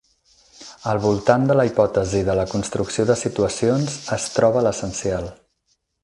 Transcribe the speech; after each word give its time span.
Al 0.91 1.01
voltant 1.01 1.43
de 1.51 1.57
la 1.59 1.65
hipòtesi 1.67 2.21
de 2.29 2.35
la 2.39 2.45
construcció 2.53 3.05
de 3.09 3.17
situacions 3.25 3.97
es 4.17 4.25
troba 4.39 4.65
l'essencial. 4.69 5.29